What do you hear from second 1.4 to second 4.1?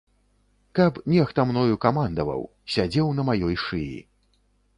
мною камандаваў, сядзеў на маёй шыі.